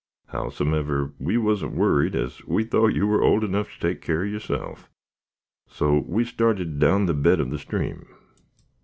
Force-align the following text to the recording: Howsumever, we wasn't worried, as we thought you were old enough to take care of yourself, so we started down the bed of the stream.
Howsumever, 0.29 1.13
we 1.19 1.37
wasn't 1.37 1.75
worried, 1.75 2.15
as 2.15 2.43
we 2.47 2.63
thought 2.63 2.95
you 2.95 3.05
were 3.05 3.21
old 3.21 3.43
enough 3.43 3.71
to 3.71 3.79
take 3.79 4.01
care 4.01 4.23
of 4.23 4.31
yourself, 4.31 4.89
so 5.67 5.99
we 5.99 6.25
started 6.25 6.79
down 6.79 7.05
the 7.05 7.13
bed 7.13 7.39
of 7.39 7.51
the 7.51 7.59
stream. 7.59 8.07